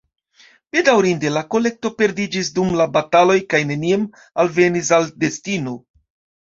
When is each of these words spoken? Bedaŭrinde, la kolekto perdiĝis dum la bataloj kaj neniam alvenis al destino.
Bedaŭrinde, 0.75 1.29
la 1.35 1.43
kolekto 1.55 1.91
perdiĝis 1.99 2.51
dum 2.57 2.73
la 2.81 2.89
bataloj 2.97 3.37
kaj 3.55 3.63
neniam 3.75 4.09
alvenis 4.47 4.93
al 5.01 5.11
destino. 5.29 5.81